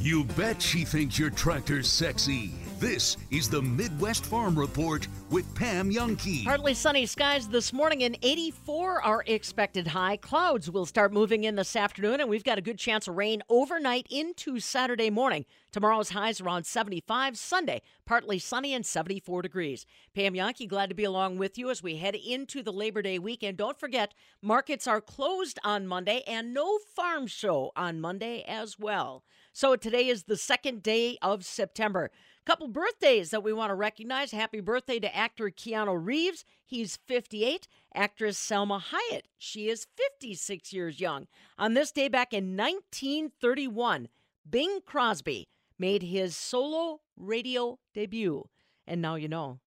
[0.05, 2.51] You bet she thinks your tractor's sexy.
[2.77, 6.43] This is the Midwest Farm Report with Pam Jahnke.
[6.43, 10.17] Partly sunny skies this morning and 84 are expected high.
[10.17, 13.41] Clouds will start moving in this afternoon, and we've got a good chance of rain
[13.49, 15.43] overnight into Saturday morning.
[15.71, 17.35] Tomorrow's highs around 75.
[17.35, 19.87] Sunday, partly sunny and 74 degrees.
[20.13, 23.17] Pam Jahnke, glad to be along with you as we head into the Labor Day
[23.17, 23.57] weekend.
[23.57, 29.23] Don't forget, markets are closed on Monday and no farm show on Monday as well.
[29.55, 32.11] So today is the second day of September.
[32.45, 34.31] Couple birthdays that we want to recognize.
[34.31, 36.43] Happy birthday to actor Keanu Reeves.
[36.65, 37.65] He's 58.
[37.93, 39.21] Actress Salma Hayek.
[39.37, 41.27] She is 56 years young.
[41.57, 44.09] On this day back in 1931,
[44.49, 45.47] Bing Crosby
[45.79, 48.49] made his solo radio debut.
[48.85, 49.61] And now you know.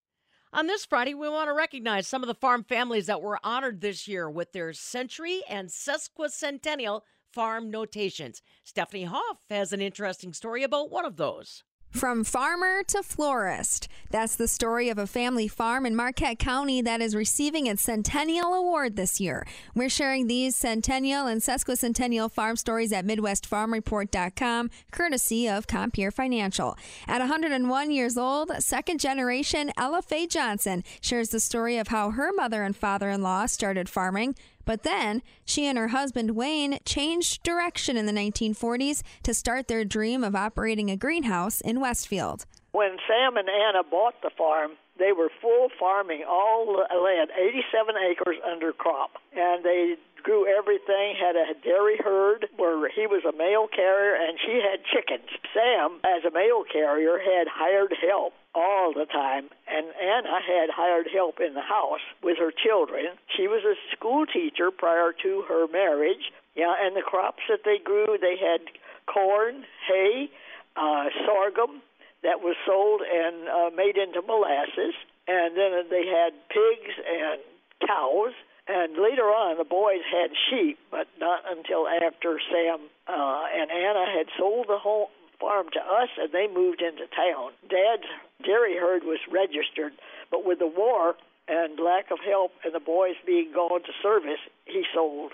[0.52, 3.80] On this Friday, we want to recognize some of the farm families that were honored
[3.80, 7.00] this year with their century and sesquicentennial
[7.38, 8.42] farm notations.
[8.64, 11.62] Stephanie Hoff has an interesting story about one of those.
[11.88, 13.86] From farmer to florist.
[14.10, 18.54] That's the story of a family farm in Marquette County that is receiving its Centennial
[18.54, 19.46] Award this year.
[19.72, 26.76] We're sharing these centennial and sesquicentennial farm stories at MidwestFarmReport.com, courtesy of Compeer Financial.
[27.06, 32.32] At 101 years old, second generation Ella Faye Johnson shares the story of how her
[32.32, 34.34] mother and father in law started farming.
[34.68, 39.82] But then she and her husband Wayne changed direction in the 1940s to start their
[39.82, 42.44] dream of operating a greenhouse in Westfield.
[42.72, 47.94] When Sam and Anna bought the farm, they were full farming all the land, 87
[48.10, 49.12] acres under crop.
[49.34, 54.38] And they grew everything, had a dairy herd where he was a mail carrier and
[54.38, 55.30] she had chickens.
[55.54, 61.06] Sam, as a mail carrier, had hired help all the time, and Anna had hired
[61.12, 63.14] help in the house with her children.
[63.36, 66.32] She was a school teacher prior to her marriage.
[66.56, 68.60] Yeah, and the crops that they grew, they had
[69.06, 70.28] corn, hay,
[70.76, 71.82] uh, sorghum
[72.22, 74.94] that was sold and uh, made into molasses,
[75.28, 77.40] and then they had pigs and
[77.86, 78.34] cows.
[78.68, 84.04] And later on, the boys had sheep, but not until after Sam uh, and Anna
[84.04, 87.52] had sold the whole farm to us and they moved into town.
[87.68, 88.08] Dad's
[88.44, 89.92] dairy herd was registered,
[90.30, 91.16] but with the war
[91.48, 95.32] and lack of help and the boys being gone to service, he sold.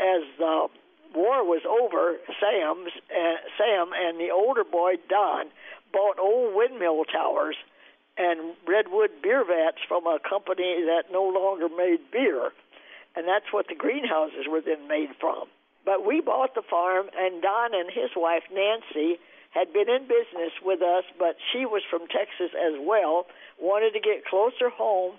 [0.00, 0.68] As the
[1.14, 5.46] war was over, Sam's uh, Sam and the older boy Don
[5.92, 7.56] bought old windmill towers
[8.16, 12.52] and redwood beer vats from a company that no longer made beer,
[13.16, 15.44] and that's what the greenhouses were then made from.
[15.84, 19.18] But we bought the farm, and Don and his wife Nancy
[19.50, 23.26] had been in business with us, but she was from Texas as well,
[23.58, 25.16] wanted to get closer home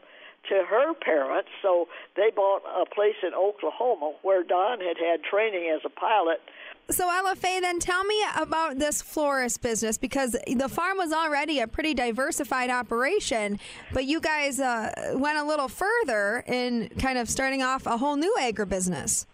[0.49, 5.71] to her parents, so they bought a place in Oklahoma where Don had had training
[5.73, 6.41] as a pilot.
[6.89, 11.59] So, Ella Faye, then tell me about this florist business because the farm was already
[11.59, 13.59] a pretty diversified operation,
[13.93, 18.17] but you guys uh, went a little further in kind of starting off a whole
[18.17, 19.25] new agribusiness.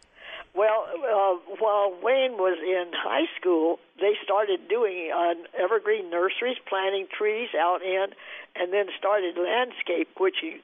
[0.54, 7.08] Well, uh, while Wayne was in high school, they started doing uh, evergreen nurseries, planting
[7.15, 8.08] trees out in,
[8.56, 10.62] and then started landscape, which he,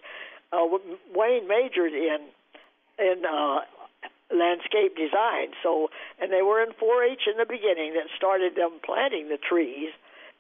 [0.54, 0.78] uh,
[1.14, 2.20] Wayne majored in
[3.00, 3.62] in uh,
[4.34, 5.54] landscape design.
[5.62, 5.90] So,
[6.20, 9.90] and they were in 4-H in the beginning that started them planting the trees.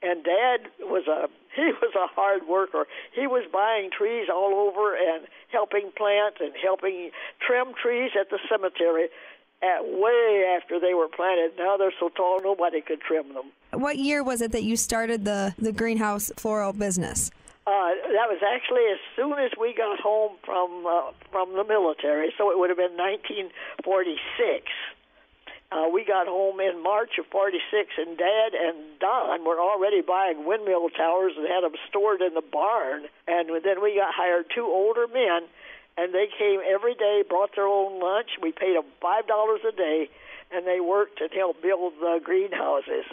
[0.02, 2.86] And Dad was a he was a hard worker.
[3.13, 7.12] He was buying trees all over and helping plant and helping
[7.45, 9.10] trim trees at the cemetery.
[9.62, 13.45] At way after they were planted, now they're so tall nobody could trim them.
[13.72, 17.32] What year was it that you started the the greenhouse floral business?
[17.66, 22.34] Uh, that was actually as soon as we got home from uh, from the military,
[22.38, 24.68] so it would have been 1946.
[25.72, 27.64] Uh, we got home in March of '46,
[27.97, 32.43] and Dad and Don were already buying windmill towers and had them stored in the
[32.43, 33.07] barn.
[33.28, 35.47] And then we got hired two older men,
[35.97, 38.43] and they came every day, brought their own lunch.
[38.43, 40.09] We paid them five dollars a day,
[40.51, 43.07] and they worked and helped build the greenhouses.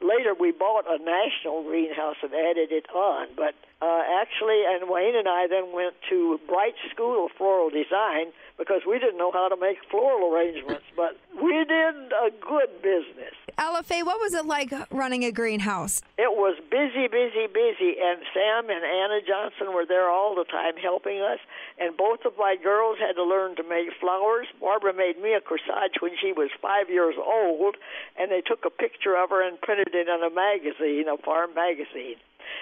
[0.00, 3.28] Later, we bought a national greenhouse and added it on.
[3.34, 8.32] But uh, actually, and Wayne and I then went to Bright School of Floral Design
[8.58, 13.36] because we didn't know how to make floral arrangements, but we did a good business.
[13.58, 16.02] Ella Faye, what was it like running a greenhouse?
[16.18, 20.76] It was busy, busy, busy, and Sam and Anna Johnson were there all the time
[20.76, 21.38] helping us.
[21.78, 24.46] And both of my girls had to learn to make flowers.
[24.60, 27.76] Barbara made me a corsage when she was five years old,
[28.18, 31.54] and they took a picture of her and printed it in a magazine, a farm
[31.54, 32.16] magazine.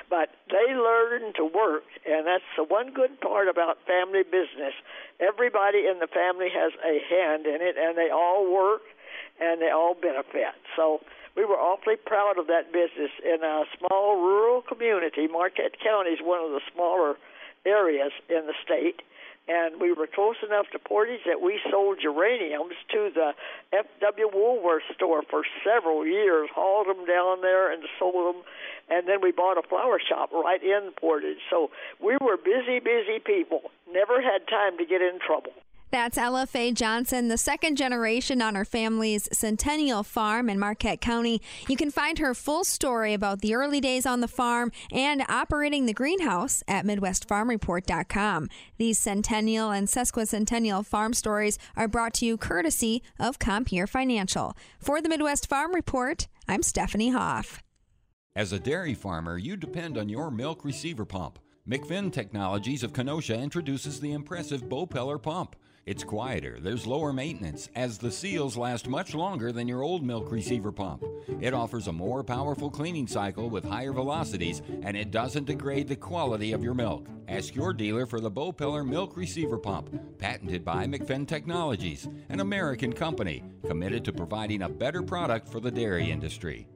[0.08, 4.72] But they learned to work, and that's the one good part about family business.
[5.20, 8.82] Everybody in the family has a hand in it, and they all work
[9.40, 10.54] and they all benefit.
[10.76, 11.00] So
[11.36, 15.26] we were awfully proud of that business in a small rural community.
[15.26, 17.16] Marquette County is one of the smaller
[17.66, 19.02] areas in the state
[19.48, 23.32] and we were close enough to Portage that we sold geraniums to the
[23.72, 24.30] F.W.
[24.32, 28.42] Woolworth store for several years, hauled them down there and sold them,
[28.88, 31.38] and then we bought a flower shop right in Portage.
[31.50, 31.70] So
[32.02, 33.70] we were busy, busy people.
[33.92, 35.52] Never had time to get in trouble.
[35.94, 41.40] That's Ella Faye Johnson, the second generation on her family's Centennial Farm in Marquette County.
[41.68, 45.86] You can find her full story about the early days on the farm and operating
[45.86, 48.48] the greenhouse at MidwestFarmReport.com.
[48.76, 54.56] These Centennial and Sesquicentennial farm stories are brought to you courtesy of Compeer Financial.
[54.80, 57.62] For the Midwest Farm Report, I'm Stephanie Hoff.
[58.34, 61.38] As a dairy farmer, you depend on your milk receiver pump.
[61.68, 65.54] McFinn Technologies of Kenosha introduces the impressive Bow pump.
[65.86, 70.32] It's quieter, there's lower maintenance, as the seals last much longer than your old milk
[70.32, 71.04] receiver pump.
[71.42, 75.96] It offers a more powerful cleaning cycle with higher velocities, and it doesn't degrade the
[75.96, 77.06] quality of your milk.
[77.28, 82.94] Ask your dealer for the Bow Milk Receiver Pump, patented by McFinn Technologies, an American
[82.94, 86.66] company committed to providing a better product for the dairy industry.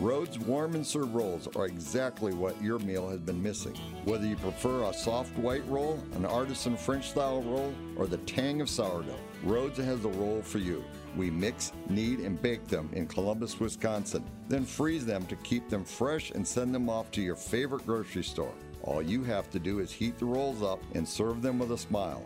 [0.00, 3.74] Rhodes warm and serve rolls are exactly what your meal has been missing.
[4.04, 8.60] Whether you prefer a soft white roll, an artisan French style roll, or the tang
[8.60, 10.84] of sourdough, Rhodes has the roll for you.
[11.16, 15.84] We mix, knead, and bake them in Columbus, Wisconsin, then freeze them to keep them
[15.84, 18.54] fresh and send them off to your favorite grocery store.
[18.82, 21.78] All you have to do is heat the rolls up and serve them with a
[21.78, 22.22] smile.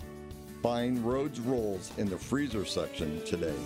[0.63, 3.57] Find Rhodes rolls in the freezer section today.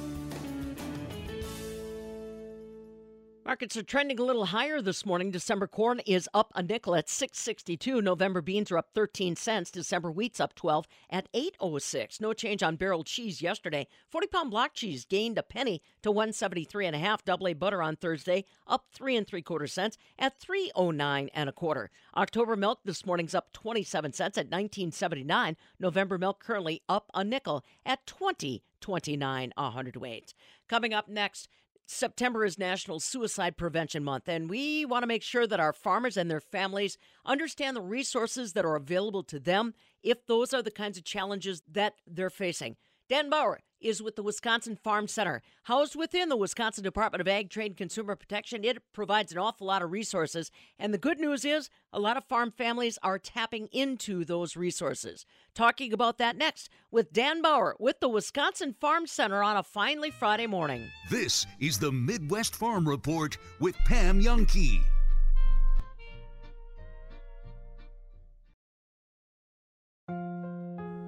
[3.47, 5.30] Markets are trending a little higher this morning.
[5.30, 8.03] December corn is up a nickel at 662.
[8.03, 9.70] November beans are up 13 cents.
[9.70, 12.20] December wheat's up 12 at 806.
[12.20, 13.86] No change on barrel cheese yesterday.
[14.11, 17.24] 40 pound block cheese gained a penny to 173 and a half.
[17.24, 21.53] Double A butter on Thursday up three and three quarter cents at 309 and a
[21.53, 21.92] quarter.
[22.16, 25.57] October milk this morning's up 27 cents at 1979.
[25.78, 30.34] November milk currently up a nickel at 2029 a hundredweight.
[30.66, 31.49] Coming up next,
[31.87, 36.16] September is National Suicide Prevention Month, and we want to make sure that our farmers
[36.16, 39.72] and their families understand the resources that are available to them
[40.03, 42.76] if those are the kinds of challenges that they're facing.
[43.09, 45.43] Dan Bauer is with the Wisconsin Farm Center.
[45.64, 49.66] Housed within the Wisconsin Department of Ag, Trade, and Consumer Protection, it provides an awful
[49.66, 50.51] lot of resources.
[50.79, 55.27] And the good news is a lot of farm families are tapping into those resources.
[55.55, 60.11] Talking about that next with Dan Bauer with the Wisconsin Farm Center on a finely
[60.11, 60.91] Friday morning.
[61.11, 64.95] This is the Midwest Farm Report with Pam Jahnke.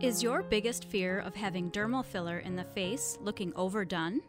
[0.01, 4.21] Is your biggest fear of having dermal filler in the face looking overdone?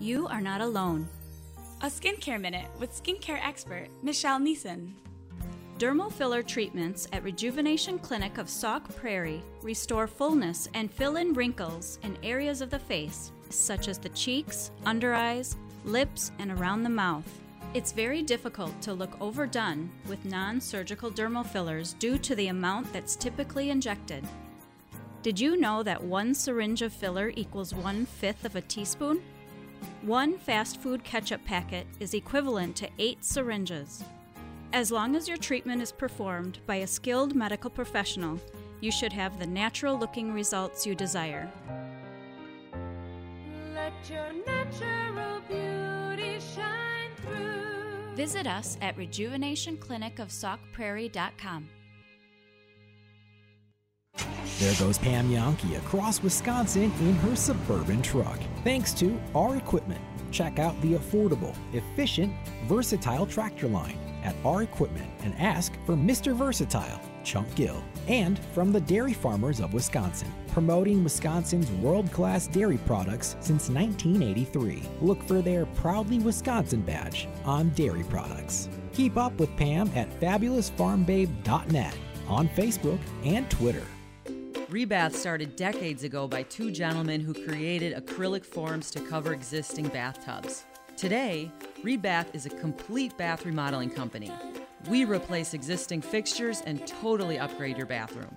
[0.00, 1.08] You are not alone.
[1.80, 4.90] A skincare minute with skincare expert Michelle Neeson.
[5.78, 12.00] Dermal filler treatments at Rejuvenation Clinic of Sauk Prairie restore fullness and fill in wrinkles
[12.02, 16.88] in areas of the face, such as the cheeks, under eyes, lips, and around the
[16.88, 17.28] mouth.
[17.74, 22.92] It's very difficult to look overdone with non surgical dermal fillers due to the amount
[22.92, 24.26] that's typically injected.
[25.22, 29.22] Did you know that one syringe of filler equals one fifth of a teaspoon?
[30.02, 34.02] One fast food ketchup packet is equivalent to eight syringes.
[34.72, 38.40] As long as your treatment is performed by a skilled medical professional,
[38.80, 41.48] you should have the natural looking results you desire.
[43.74, 48.16] Let your natural beauty shine through.
[48.16, 51.68] Visit us at rejuvenationclinicofsaukprairie.com.
[54.62, 58.38] There goes Pam Jahnke across Wisconsin in her suburban truck.
[58.62, 60.00] Thanks to our equipment.
[60.30, 62.32] Check out the affordable, efficient,
[62.68, 66.32] versatile tractor line at our equipment and ask for Mr.
[66.32, 67.82] Versatile, Chunk Gill.
[68.06, 74.84] And from the Dairy Farmers of Wisconsin, promoting Wisconsin's world class dairy products since 1983.
[75.00, 78.68] Look for their Proudly Wisconsin badge on dairy products.
[78.92, 81.98] Keep up with Pam at fabulousfarmbabe.net
[82.28, 83.84] on Facebook and Twitter.
[84.72, 90.64] Rebath started decades ago by two gentlemen who created acrylic forms to cover existing bathtubs.
[90.96, 91.50] Today,
[91.84, 94.32] Rebath is a complete bath remodeling company.
[94.88, 98.34] We replace existing fixtures and totally upgrade your bathroom.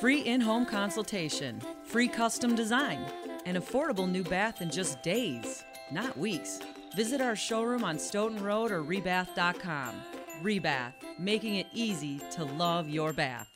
[0.00, 3.04] Free in home consultation, free custom design,
[3.44, 6.60] an affordable new bath in just days, not weeks.
[6.96, 9.94] Visit our showroom on Stoughton Road or rebath.com.
[10.42, 13.49] Rebath, making it easy to love your bath.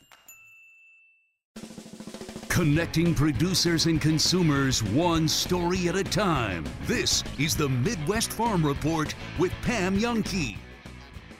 [2.55, 6.63] Connecting producers and consumers one story at a time.
[6.83, 10.55] This is the Midwest Farm Report with Pam Jahnke.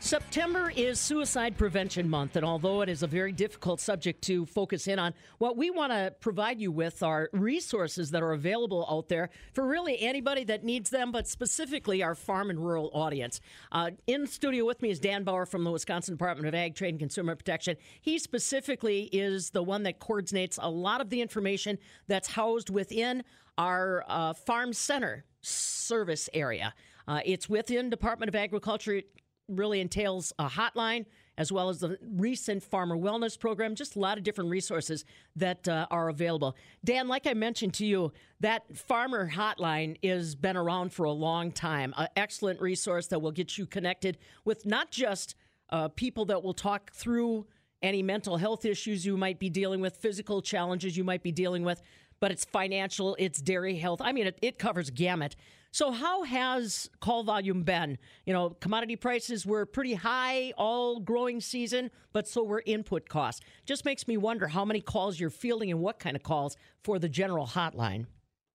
[0.05, 4.87] September is Suicide Prevention Month, and although it is a very difficult subject to focus
[4.87, 9.09] in on, what we want to provide you with are resources that are available out
[9.09, 13.41] there for really anybody that needs them, but specifically our farm and rural audience.
[13.71, 16.89] Uh, in studio with me is Dan Bauer from the Wisconsin Department of Ag, Trade,
[16.89, 17.75] and Consumer Protection.
[17.99, 23.23] He specifically is the one that coordinates a lot of the information that's housed within
[23.57, 26.75] our uh, farm center service area.
[27.07, 29.01] Uh, it's within Department of Agriculture
[29.47, 31.05] really entails a hotline
[31.37, 35.03] as well as the recent farmer wellness program just a lot of different resources
[35.35, 36.55] that uh, are available.
[36.83, 41.51] Dan like i mentioned to you that farmer hotline has been around for a long
[41.51, 45.35] time an excellent resource that will get you connected with not just
[45.69, 47.45] uh, people that will talk through
[47.81, 51.63] any mental health issues you might be dealing with physical challenges you might be dealing
[51.63, 51.81] with
[52.19, 54.01] but it's financial it's dairy health.
[54.01, 55.35] I mean it, it covers gamut
[55.75, 57.97] so, how has call volume been?
[58.25, 63.41] You know, commodity prices were pretty high all growing season, but so were input costs.
[63.65, 66.97] Just makes me wonder how many calls you're fielding and what kind of calls for
[66.97, 68.05] the general hotline.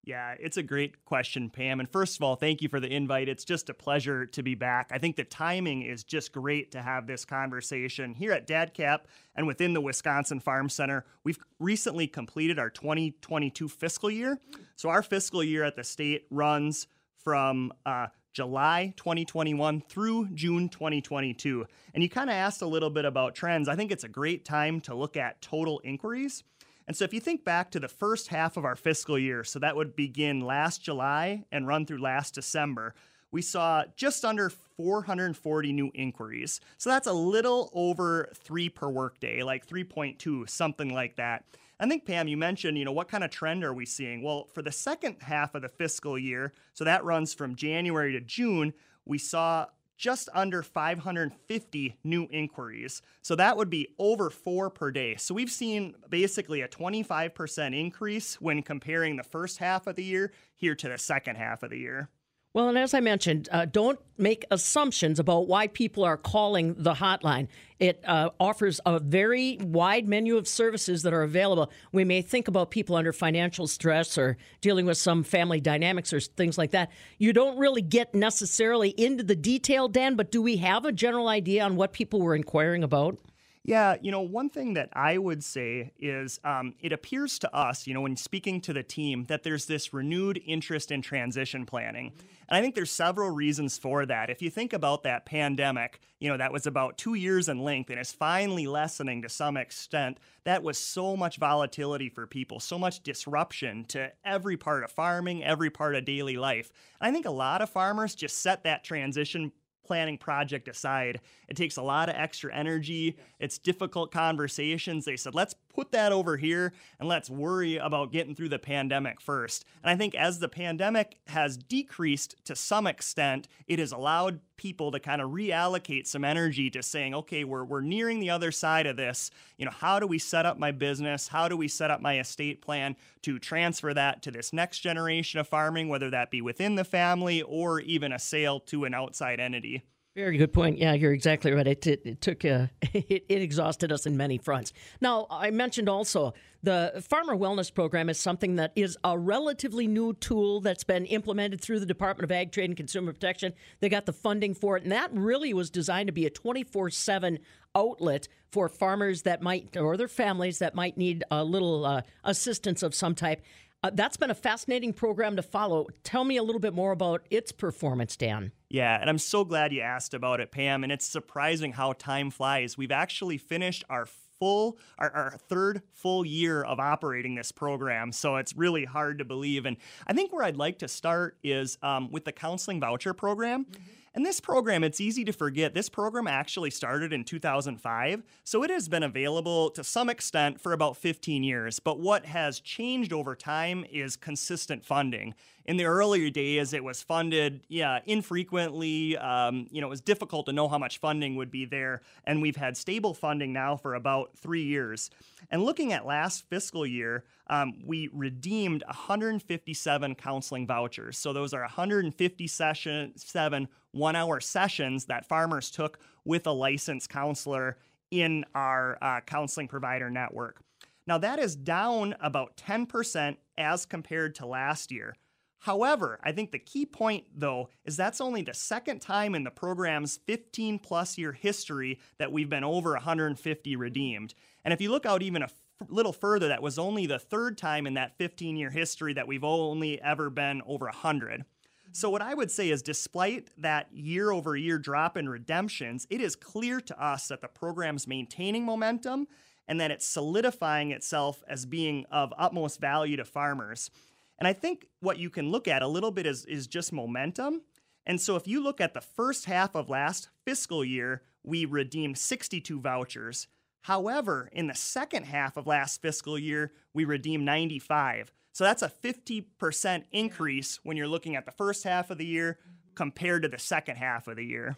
[0.03, 1.79] Yeah, it's a great question, Pam.
[1.79, 3.29] And first of all, thank you for the invite.
[3.29, 4.89] It's just a pleasure to be back.
[4.91, 9.01] I think the timing is just great to have this conversation here at DATCP
[9.35, 11.05] and within the Wisconsin Farm Center.
[11.23, 14.39] We've recently completed our 2022 fiscal year.
[14.75, 16.87] So, our fiscal year at the state runs
[17.23, 21.65] from uh, July 2021 through June 2022.
[21.93, 23.67] And you kind of asked a little bit about trends.
[23.67, 26.43] I think it's a great time to look at total inquiries.
[26.87, 29.59] And so if you think back to the first half of our fiscal year, so
[29.59, 32.95] that would begin last July and run through last December,
[33.31, 36.59] we saw just under 440 new inquiries.
[36.77, 41.45] So that's a little over three per workday, like 3.2, something like that.
[41.81, 44.21] I think, Pam, you mentioned, you know, what kind of trend are we seeing?
[44.21, 48.21] Well, for the second half of the fiscal year, so that runs from January to
[48.21, 48.73] June,
[49.03, 49.65] we saw
[49.97, 53.01] just under 550 new inquiries.
[53.23, 55.15] So that would be over four per day.
[55.15, 60.31] So we've seen basically a 25% increase when comparing the first half of the year
[60.55, 62.09] here to the second half of the year.
[62.53, 66.95] Well, and as I mentioned, uh, don't make assumptions about why people are calling the
[66.95, 67.47] hotline.
[67.79, 71.71] It uh, offers a very wide menu of services that are available.
[71.93, 76.19] We may think about people under financial stress or dealing with some family dynamics or
[76.19, 76.91] things like that.
[77.17, 81.29] You don't really get necessarily into the detail, Dan, but do we have a general
[81.29, 83.17] idea on what people were inquiring about?
[83.63, 87.85] Yeah, you know, one thing that I would say is um, it appears to us,
[87.85, 92.11] you know, when speaking to the team, that there's this renewed interest in transition planning.
[92.49, 94.31] And I think there's several reasons for that.
[94.31, 97.91] If you think about that pandemic, you know, that was about two years in length
[97.91, 102.79] and is finally lessening to some extent, that was so much volatility for people, so
[102.79, 106.71] much disruption to every part of farming, every part of daily life.
[106.99, 109.51] I think a lot of farmers just set that transition
[109.91, 111.19] planning project aside.
[111.49, 113.17] It takes a lot of extra energy.
[113.41, 115.03] It's difficult conversations.
[115.03, 119.21] They said, let's put that over here and let's worry about getting through the pandemic
[119.21, 119.65] first.
[119.83, 124.91] And I think as the pandemic has decreased to some extent, it has allowed people
[124.91, 128.85] to kind of reallocate some energy to saying, okay, we're, we're nearing the other side
[128.85, 129.31] of this.
[129.57, 131.27] You know, how do we set up my business?
[131.27, 135.39] How do we set up my estate plan to transfer that to this next generation
[135.39, 139.39] of farming, whether that be within the family or even a sale to an outside
[139.39, 139.83] entity?
[140.13, 140.77] Very good point.
[140.77, 141.65] Yeah, you're exactly right.
[141.65, 144.73] It, it, it took uh, it, it exhausted us in many fronts.
[144.99, 146.33] Now, I mentioned also
[146.63, 151.61] the Farmer Wellness Program is something that is a relatively new tool that's been implemented
[151.61, 153.53] through the Department of Ag, Trade, and Consumer Protection.
[153.79, 156.89] They got the funding for it, and that really was designed to be a 24
[156.89, 157.39] 7
[157.73, 162.83] outlet for farmers that might, or their families that might need a little uh, assistance
[162.83, 163.41] of some type.
[163.83, 165.87] Uh, that's been a fascinating program to follow.
[166.03, 168.51] Tell me a little bit more about its performance, Dan.
[168.69, 170.83] Yeah, and I'm so glad you asked about it, Pam.
[170.83, 172.77] And it's surprising how time flies.
[172.77, 178.37] We've actually finished our full our, our, third full year of operating this program so
[178.37, 179.77] it's really hard to believe and
[180.07, 183.83] i think where i'd like to start is um, with the counseling voucher program mm-hmm.
[184.13, 188.69] And this program, it's easy to forget, this program actually started in 2005, so it
[188.69, 191.79] has been available to some extent for about 15 years.
[191.79, 195.33] But what has changed over time is consistent funding.
[195.63, 199.15] In the earlier days, it was funded, yeah, infrequently.
[199.15, 202.41] Um, you know, it was difficult to know how much funding would be there, and
[202.41, 205.09] we've had stable funding now for about three years.
[205.49, 211.17] And looking at last fiscal year, um, we redeemed 157 counseling vouchers.
[211.17, 217.77] So those are 157 one hour sessions that farmers took with a licensed counselor
[218.09, 220.61] in our uh, counseling provider network.
[221.07, 225.15] Now, that is down about 10% as compared to last year.
[225.59, 229.51] However, I think the key point, though, is that's only the second time in the
[229.51, 234.33] program's 15 plus year history that we've been over 150 redeemed.
[234.65, 235.49] And if you look out even a
[235.87, 239.43] little further, that was only the third time in that 15 year history that we've
[239.43, 241.45] only ever been over 100.
[241.93, 246.21] So, what I would say is, despite that year over year drop in redemptions, it
[246.21, 249.27] is clear to us that the program's maintaining momentum
[249.67, 253.91] and that it's solidifying itself as being of utmost value to farmers.
[254.39, 257.61] And I think what you can look at a little bit is, is just momentum.
[258.05, 262.17] And so, if you look at the first half of last fiscal year, we redeemed
[262.17, 263.47] 62 vouchers.
[263.81, 268.31] However, in the second half of last fiscal year, we redeemed 95.
[268.51, 272.59] So that's a 50% increase when you're looking at the first half of the year
[272.95, 274.77] compared to the second half of the year.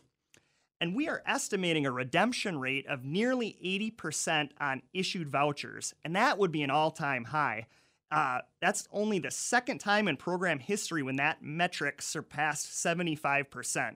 [0.80, 3.58] And we are estimating a redemption rate of nearly
[3.98, 7.68] 80% on issued vouchers, and that would be an all time high.
[8.12, 13.96] Uh, that's only the second time in program history when that metric surpassed 75%.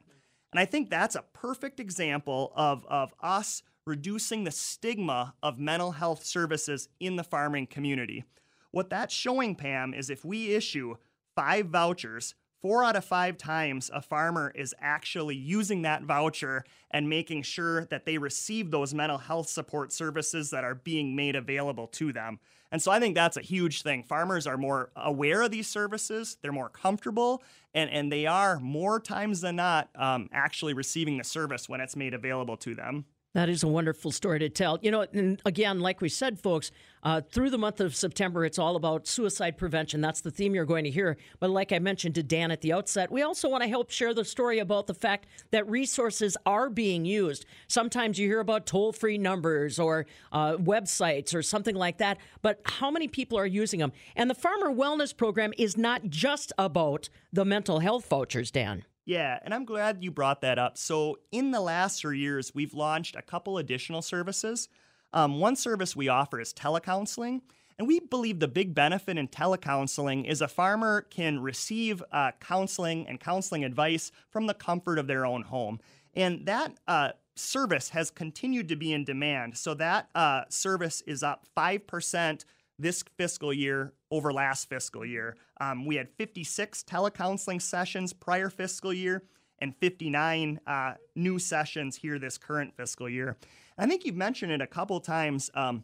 [0.52, 5.92] And I think that's a perfect example of, of us reducing the stigma of mental
[5.92, 8.24] health services in the farming community.
[8.72, 10.96] What that's showing, Pam, is if we issue
[11.36, 17.08] five vouchers, four out of five times a farmer is actually using that voucher and
[17.08, 21.88] making sure that they receive those mental health support services that are being made available
[21.88, 22.40] to them.
[22.72, 24.04] And so I think that's a huge thing.
[24.04, 27.44] Farmers are more aware of these services, they're more comfortable,
[27.74, 31.96] and, and they are more times than not um, actually receiving the service when it's
[31.96, 33.06] made available to them.
[33.38, 34.80] That is a wonderful story to tell.
[34.82, 36.72] You know, and again, like we said, folks,
[37.04, 40.02] uh, through the month of September, it's all about suicide prevention.
[40.02, 41.18] That's the theme you're going to hear.
[41.40, 44.16] But like I mentioned to Dan at the outset, we also want to help share
[44.16, 47.46] the story about the fact that resources are being used.
[47.68, 52.60] Sometimes you hear about toll free numbers or uh, websites or something like that, but
[52.66, 53.92] how many people are using them?
[54.16, 58.84] And the Farmer Wellness Program is not just about the mental health vouchers, Dan.
[59.08, 60.78] Yeah, and I'm glad you brought that up.
[60.78, 64.68] So, in the last three years, we've launched a couple additional services.
[65.14, 67.40] Um, one service we offer is telecounseling.
[67.80, 73.08] And we believe the big benefit in telecounseling is a farmer can receive uh, counseling
[73.08, 75.80] and counseling advice from the comfort of their own home.
[76.14, 79.56] And that uh, service has continued to be in demand.
[79.58, 82.44] So that uh, service is up 5%
[82.78, 85.36] this fiscal year over last fiscal year.
[85.60, 89.24] Um, we had 56 telecounseling sessions prior fiscal year
[89.60, 93.38] and 59 uh, new sessions here this current fiscal year.
[93.78, 95.52] I think you've mentioned it a couple times.
[95.54, 95.84] Um,